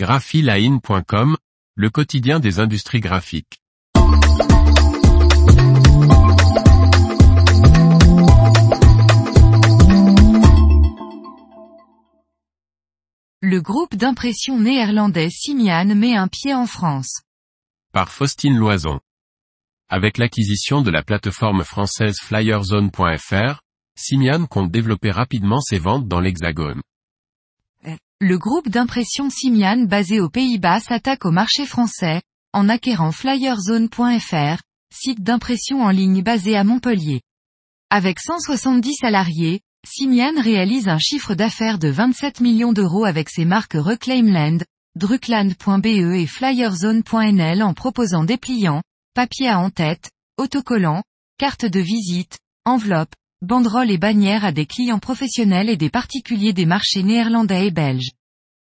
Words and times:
graphiline.com, 0.00 1.36
le 1.74 1.90
quotidien 1.90 2.40
des 2.40 2.58
industries 2.58 3.00
graphiques. 3.00 3.60
Le 13.42 13.60
groupe 13.60 13.94
d'impression 13.94 14.58
néerlandais 14.58 15.28
Simian 15.28 15.94
met 15.94 16.16
un 16.16 16.28
pied 16.28 16.54
en 16.54 16.64
France. 16.64 17.20
Par 17.92 18.10
Faustine 18.10 18.56
Loison. 18.56 19.00
Avec 19.90 20.16
l'acquisition 20.16 20.80
de 20.80 20.90
la 20.90 21.02
plateforme 21.02 21.62
française 21.62 22.16
flyerzone.fr, 22.22 23.60
Simian 23.98 24.46
compte 24.46 24.70
développer 24.70 25.10
rapidement 25.10 25.60
ses 25.60 25.78
ventes 25.78 26.08
dans 26.08 26.20
l'Hexagone. 26.20 26.80
Le 28.22 28.36
groupe 28.36 28.68
d'impression 28.68 29.30
Simian 29.30 29.84
basé 29.86 30.20
aux 30.20 30.28
Pays-Bas 30.28 30.80
s'attaque 30.80 31.24
au 31.24 31.30
marché 31.30 31.64
français, 31.64 32.20
en 32.52 32.68
acquérant 32.68 33.12
flyerzone.fr, 33.12 34.60
site 34.94 35.22
d'impression 35.22 35.80
en 35.80 35.88
ligne 35.88 36.22
basé 36.22 36.54
à 36.54 36.62
Montpellier. 36.62 37.22
Avec 37.88 38.20
170 38.20 38.96
salariés, 38.96 39.62
Simian 39.88 40.38
réalise 40.38 40.88
un 40.88 40.98
chiffre 40.98 41.34
d'affaires 41.34 41.78
de 41.78 41.88
27 41.88 42.42
millions 42.42 42.74
d'euros 42.74 43.06
avec 43.06 43.30
ses 43.30 43.46
marques 43.46 43.72
Reclaimland, 43.72 44.58
Druckland.be 44.96 45.86
et 45.86 46.26
Flyerzone.nl 46.26 47.62
en 47.62 47.72
proposant 47.72 48.24
dépliants, 48.24 48.82
papier 49.14 49.48
à 49.48 49.60
en-tête, 49.60 50.10
autocollants, 50.36 51.04
cartes 51.38 51.64
de 51.64 51.80
visite, 51.80 52.38
enveloppes, 52.66 53.14
banderoles 53.42 53.90
et 53.90 53.98
bannières 53.98 54.44
à 54.44 54.52
des 54.52 54.66
clients 54.66 54.98
professionnels 54.98 55.70
et 55.70 55.76
des 55.76 55.90
particuliers 55.90 56.52
des 56.52 56.66
marchés 56.66 57.02
néerlandais 57.02 57.66
et 57.66 57.70
belges. 57.70 58.10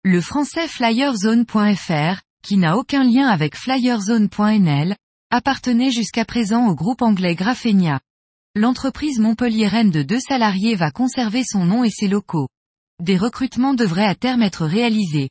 Le 0.02 0.20
français 0.20 0.68
Flyerzone.fr, 0.68 2.20
qui 2.42 2.56
n'a 2.56 2.76
aucun 2.76 3.04
lien 3.04 3.28
avec 3.28 3.56
Flyerzone.nl, 3.56 4.96
appartenait 5.30 5.90
jusqu'à 5.90 6.24
présent 6.24 6.68
au 6.68 6.74
groupe 6.74 7.02
anglais 7.02 7.34
Graphenia. 7.34 8.00
L'entreprise 8.54 9.18
montpelliéraine 9.18 9.90
de 9.90 10.02
deux 10.02 10.20
salariés 10.20 10.76
va 10.76 10.90
conserver 10.90 11.42
son 11.44 11.64
nom 11.64 11.84
et 11.84 11.90
ses 11.90 12.08
locaux. 12.08 12.48
Des 13.02 13.16
recrutements 13.16 13.74
devraient 13.74 14.06
à 14.06 14.14
terme 14.14 14.42
être 14.42 14.64
réalisés. 14.64 15.28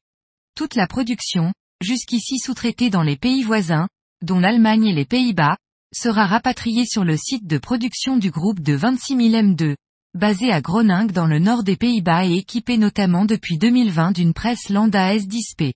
Toute 0.56 0.76
la 0.76 0.88
production, 0.88 1.54
jusqu'ici 1.82 2.38
sous-traitée 2.38 2.90
dans 2.90 3.02
les 3.02 3.16
pays 3.16 3.44
voisins, 3.44 3.88
dont 4.22 4.40
l'Allemagne 4.40 4.88
et 4.88 4.94
les 4.94 5.06
Pays-Bas, 5.06 5.58
sera 5.94 6.26
rapatriée 6.26 6.86
sur 6.86 7.04
le 7.04 7.18
site 7.18 7.48
de 7.48 7.58
production 7.58 8.18
du 8.18 8.32
groupe 8.32 8.60
de 8.60 8.74
26 8.74 9.32
000 9.32 9.44
M2, 9.44 9.76
basé 10.14 10.52
à 10.52 10.62
Groningue 10.62 11.12
dans 11.12 11.28
le 11.28 11.40
nord 11.40 11.64
des 11.64 11.76
Pays-Bas 11.76 12.26
et 12.26 12.38
équipé 12.38 12.78
notamment 12.78 13.26
depuis 13.26 13.58
2020 13.58 14.12
d'une 14.12 14.34
presse 14.34 14.70
Landa 14.70 15.16
S10P. 15.16 15.74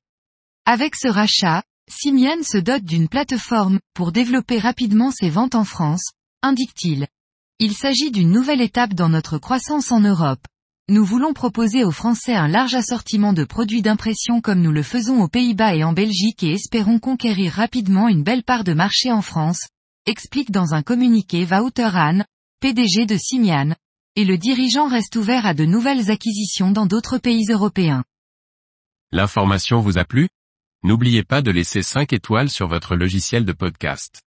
Avec 0.65 0.95
ce 0.95 1.07
rachat, 1.07 1.63
Simian 1.89 2.43
se 2.43 2.57
dote 2.57 2.83
d'une 2.83 3.07
plateforme 3.07 3.79
pour 3.93 4.11
développer 4.11 4.59
rapidement 4.59 5.11
ses 5.11 5.29
ventes 5.29 5.55
en 5.55 5.63
France, 5.63 6.11
indique-t-il. 6.43 7.07
Il 7.59 7.73
s'agit 7.73 8.11
d'une 8.11 8.31
nouvelle 8.31 8.61
étape 8.61 8.93
dans 8.93 9.09
notre 9.09 9.37
croissance 9.37 9.91
en 9.91 10.01
Europe. 10.01 10.45
Nous 10.89 11.03
voulons 11.03 11.33
proposer 11.33 11.83
aux 11.83 11.91
Français 11.91 12.35
un 12.35 12.47
large 12.47 12.75
assortiment 12.75 13.33
de 13.33 13.43
produits 13.43 13.81
d'impression 13.81 14.41
comme 14.41 14.61
nous 14.61 14.71
le 14.71 14.83
faisons 14.83 15.21
aux 15.21 15.27
Pays-Bas 15.27 15.75
et 15.75 15.83
en 15.83 15.93
Belgique 15.93 16.43
et 16.43 16.51
espérons 16.51 16.99
conquérir 16.99 17.53
rapidement 17.53 18.07
une 18.07 18.23
belle 18.23 18.43
part 18.43 18.63
de 18.63 18.73
marché 18.73 19.11
en 19.11 19.21
France, 19.21 19.67
explique 20.07 20.51
dans 20.51 20.73
un 20.73 20.81
communiqué 20.81 21.45
Wouter 21.45 21.89
PDG 22.61 23.05
de 23.05 23.17
Simian, 23.17 23.75
et 24.15 24.25
le 24.25 24.37
dirigeant 24.37 24.87
reste 24.87 25.15
ouvert 25.15 25.45
à 25.45 25.53
de 25.53 25.65
nouvelles 25.65 26.09
acquisitions 26.09 26.71
dans 26.71 26.87
d'autres 26.87 27.19
pays 27.19 27.45
européens. 27.51 28.03
L'information 29.11 29.79
vous 29.79 29.99
a 29.99 30.05
plu? 30.05 30.29
N'oubliez 30.83 31.23
pas 31.23 31.41
de 31.41 31.51
laisser 31.51 31.81
5 31.81 32.13
étoiles 32.13 32.49
sur 32.49 32.67
votre 32.67 32.95
logiciel 32.95 33.45
de 33.45 33.53
podcast. 33.53 34.21